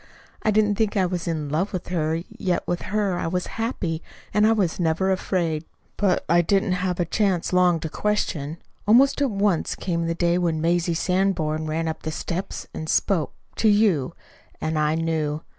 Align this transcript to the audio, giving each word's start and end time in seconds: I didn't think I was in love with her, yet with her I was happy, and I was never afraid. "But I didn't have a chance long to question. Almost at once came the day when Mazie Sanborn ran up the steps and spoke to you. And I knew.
I 0.41 0.49
didn't 0.49 0.77
think 0.79 0.97
I 0.97 1.05
was 1.05 1.27
in 1.27 1.49
love 1.49 1.71
with 1.71 1.89
her, 1.89 2.15
yet 2.27 2.67
with 2.67 2.81
her 2.89 3.19
I 3.19 3.27
was 3.27 3.45
happy, 3.61 4.01
and 4.33 4.47
I 4.47 4.51
was 4.51 4.79
never 4.79 5.11
afraid. 5.11 5.63
"But 5.95 6.25
I 6.27 6.41
didn't 6.41 6.71
have 6.71 6.99
a 6.99 7.05
chance 7.05 7.53
long 7.53 7.79
to 7.81 7.87
question. 7.87 8.57
Almost 8.87 9.21
at 9.21 9.29
once 9.29 9.75
came 9.75 10.07
the 10.07 10.15
day 10.15 10.39
when 10.39 10.59
Mazie 10.59 10.95
Sanborn 10.95 11.67
ran 11.67 11.87
up 11.87 12.01
the 12.01 12.11
steps 12.11 12.65
and 12.73 12.89
spoke 12.89 13.33
to 13.57 13.69
you. 13.69 14.15
And 14.59 14.79
I 14.79 14.95
knew. 14.95 15.43